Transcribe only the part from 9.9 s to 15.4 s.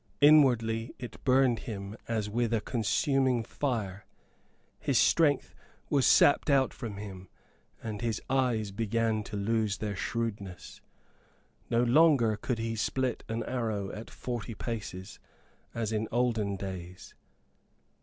shrewdness. No longer could he split an arrow at forty paces,